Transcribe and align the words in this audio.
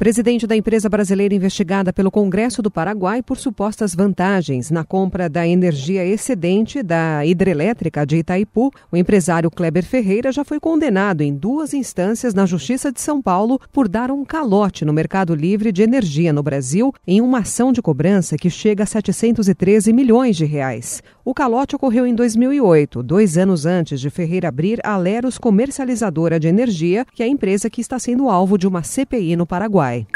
Presidente 0.00 0.46
da 0.46 0.56
empresa 0.56 0.88
brasileira 0.88 1.34
investigada 1.34 1.92
pelo 1.92 2.10
Congresso 2.10 2.62
do 2.62 2.70
Paraguai 2.70 3.22
por 3.22 3.36
supostas 3.36 3.94
vantagens 3.94 4.70
na 4.70 4.82
compra 4.82 5.28
da 5.28 5.46
energia 5.46 6.02
excedente 6.06 6.82
da 6.82 7.22
hidrelétrica 7.26 8.06
de 8.06 8.16
Itaipu, 8.16 8.70
o 8.90 8.96
empresário 8.96 9.50
Kleber 9.50 9.84
Ferreira 9.84 10.32
já 10.32 10.42
foi 10.42 10.58
condenado 10.58 11.20
em 11.20 11.34
duas 11.34 11.74
instâncias 11.74 12.32
na 12.32 12.46
Justiça 12.46 12.90
de 12.90 12.98
São 12.98 13.20
Paulo 13.20 13.60
por 13.70 13.86
dar 13.86 14.10
um 14.10 14.24
calote 14.24 14.86
no 14.86 14.92
mercado 14.94 15.34
livre 15.34 15.70
de 15.70 15.82
energia 15.82 16.32
no 16.32 16.42
Brasil 16.42 16.94
em 17.06 17.20
uma 17.20 17.40
ação 17.40 17.70
de 17.70 17.82
cobrança 17.82 18.38
que 18.38 18.48
chega 18.48 18.84
a 18.84 18.86
713 18.86 19.92
milhões 19.92 20.34
de 20.34 20.46
reais. 20.46 21.02
O 21.22 21.34
calote 21.34 21.76
ocorreu 21.76 22.06
em 22.06 22.14
2008, 22.14 23.02
dois 23.02 23.36
anos 23.36 23.66
antes 23.66 24.00
de 24.00 24.08
Ferreira 24.08 24.48
abrir 24.48 24.80
a 24.82 24.96
Leros 24.96 25.36
Comercializadora 25.36 26.40
de 26.40 26.48
Energia, 26.48 27.04
que 27.14 27.22
é 27.22 27.26
a 27.26 27.28
empresa 27.28 27.68
que 27.68 27.82
está 27.82 27.98
sendo 27.98 28.30
alvo 28.30 28.56
de 28.56 28.66
uma 28.66 28.82
CPI 28.82 29.36
no 29.36 29.46
Paraguai. 29.46 29.89
Paraguai. 29.90 30.06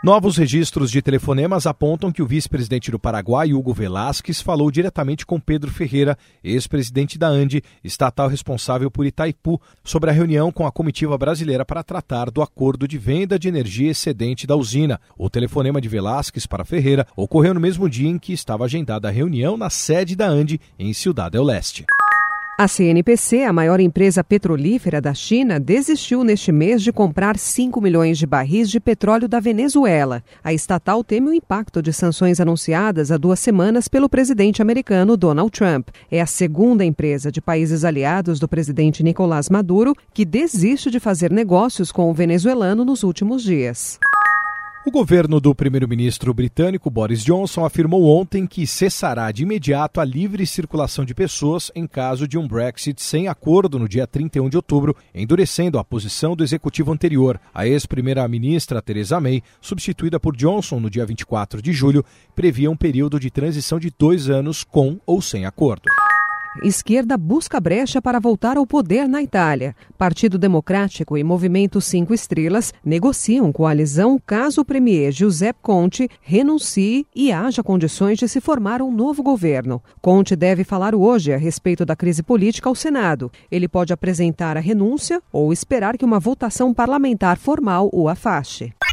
Novos 0.00 0.36
registros 0.36 0.92
de 0.92 1.02
telefonemas 1.02 1.66
apontam 1.66 2.12
que 2.12 2.22
o 2.22 2.26
vice-presidente 2.26 2.88
do 2.88 3.00
Paraguai, 3.00 3.52
Hugo 3.52 3.74
Velasquez, 3.74 4.40
falou 4.40 4.70
diretamente 4.70 5.26
com 5.26 5.40
Pedro 5.40 5.72
Ferreira, 5.72 6.16
ex-presidente 6.42 7.18
da 7.18 7.26
Ande, 7.26 7.64
estatal 7.82 8.28
responsável 8.28 8.92
por 8.92 9.04
Itaipu, 9.04 9.60
sobre 9.82 10.08
a 10.08 10.12
reunião 10.12 10.52
com 10.52 10.64
a 10.64 10.70
comitiva 10.70 11.18
brasileira 11.18 11.64
para 11.64 11.82
tratar 11.82 12.30
do 12.30 12.42
acordo 12.42 12.86
de 12.86 12.96
venda 12.96 13.36
de 13.36 13.48
energia 13.48 13.90
excedente 13.90 14.46
da 14.46 14.54
usina. 14.54 15.00
O 15.18 15.28
telefonema 15.28 15.80
de 15.80 15.88
Velasquez 15.88 16.46
para 16.46 16.64
Ferreira 16.64 17.04
ocorreu 17.16 17.52
no 17.52 17.60
mesmo 17.60 17.90
dia 17.90 18.08
em 18.08 18.20
que 18.20 18.32
estava 18.32 18.66
agendada 18.66 19.08
a 19.08 19.12
reunião 19.12 19.56
na 19.56 19.68
sede 19.68 20.14
da 20.14 20.28
Ande, 20.28 20.60
em 20.78 20.92
Ciudad 20.92 21.28
del 21.28 21.42
Leste. 21.42 21.84
A 22.60 22.66
CNPC, 22.66 23.44
a 23.44 23.52
maior 23.52 23.78
empresa 23.78 24.24
petrolífera 24.24 25.00
da 25.00 25.14
China, 25.14 25.60
desistiu 25.60 26.24
neste 26.24 26.50
mês 26.50 26.82
de 26.82 26.92
comprar 26.92 27.38
5 27.38 27.80
milhões 27.80 28.18
de 28.18 28.26
barris 28.26 28.68
de 28.68 28.80
petróleo 28.80 29.28
da 29.28 29.38
Venezuela. 29.38 30.24
A 30.42 30.52
estatal 30.52 31.04
teme 31.04 31.28
o 31.28 31.32
impacto 31.32 31.80
de 31.80 31.92
sanções 31.92 32.40
anunciadas 32.40 33.12
há 33.12 33.16
duas 33.16 33.38
semanas 33.38 33.86
pelo 33.86 34.08
presidente 34.08 34.60
americano 34.60 35.16
Donald 35.16 35.52
Trump. 35.52 35.90
É 36.10 36.20
a 36.20 36.26
segunda 36.26 36.84
empresa 36.84 37.30
de 37.30 37.40
países 37.40 37.84
aliados 37.84 38.40
do 38.40 38.48
presidente 38.48 39.04
Nicolás 39.04 39.48
Maduro 39.48 39.94
que 40.12 40.24
desiste 40.24 40.90
de 40.90 40.98
fazer 40.98 41.30
negócios 41.30 41.92
com 41.92 42.10
o 42.10 42.12
venezuelano 42.12 42.84
nos 42.84 43.04
últimos 43.04 43.44
dias. 43.44 44.00
O 44.88 44.90
governo 44.90 45.38
do 45.38 45.54
primeiro-ministro 45.54 46.32
britânico 46.32 46.88
Boris 46.88 47.22
Johnson 47.22 47.62
afirmou 47.62 48.06
ontem 48.06 48.46
que 48.46 48.66
cessará 48.66 49.30
de 49.30 49.42
imediato 49.42 50.00
a 50.00 50.04
livre 50.04 50.46
circulação 50.46 51.04
de 51.04 51.14
pessoas 51.14 51.70
em 51.74 51.86
caso 51.86 52.26
de 52.26 52.38
um 52.38 52.48
Brexit 52.48 53.02
sem 53.02 53.28
acordo 53.28 53.78
no 53.78 53.86
dia 53.86 54.06
31 54.06 54.48
de 54.48 54.56
outubro, 54.56 54.96
endurecendo 55.14 55.78
a 55.78 55.84
posição 55.84 56.34
do 56.34 56.42
executivo 56.42 56.90
anterior. 56.90 57.38
A 57.52 57.66
ex-primeira-ministra 57.68 58.80
Theresa 58.80 59.20
May, 59.20 59.42
substituída 59.60 60.18
por 60.18 60.34
Johnson 60.34 60.80
no 60.80 60.88
dia 60.88 61.04
24 61.04 61.60
de 61.60 61.70
julho, 61.70 62.02
previa 62.34 62.70
um 62.70 62.76
período 62.76 63.20
de 63.20 63.30
transição 63.30 63.78
de 63.78 63.92
dois 63.98 64.30
anos 64.30 64.64
com 64.64 64.98
ou 65.04 65.20
sem 65.20 65.44
acordo. 65.44 65.82
Esquerda 66.62 67.16
busca 67.16 67.60
brecha 67.60 68.02
para 68.02 68.18
voltar 68.18 68.56
ao 68.56 68.66
poder 68.66 69.08
na 69.08 69.22
Itália. 69.22 69.76
Partido 69.96 70.36
Democrático 70.36 71.16
e 71.16 71.22
Movimento 71.22 71.80
Cinco 71.80 72.12
Estrelas 72.12 72.74
negociam 72.84 73.52
coalizão 73.52 74.20
caso 74.24 74.62
o 74.62 74.64
premier 74.64 75.12
Giuseppe 75.12 75.60
Conte 75.62 76.08
renuncie 76.20 77.06
e 77.14 77.30
haja 77.30 77.62
condições 77.62 78.18
de 78.18 78.28
se 78.28 78.40
formar 78.40 78.82
um 78.82 78.90
novo 78.90 79.22
governo. 79.22 79.80
Conte 80.00 80.34
deve 80.34 80.64
falar 80.64 80.94
hoje 80.94 81.32
a 81.32 81.36
respeito 81.36 81.84
da 81.84 81.94
crise 81.94 82.22
política 82.22 82.68
ao 82.68 82.74
Senado. 82.74 83.30
Ele 83.50 83.68
pode 83.68 83.92
apresentar 83.92 84.56
a 84.56 84.60
renúncia 84.60 85.22
ou 85.32 85.52
esperar 85.52 85.96
que 85.96 86.04
uma 86.04 86.18
votação 86.18 86.74
parlamentar 86.74 87.38
formal 87.38 87.88
o 87.92 88.08
afaste. 88.08 88.74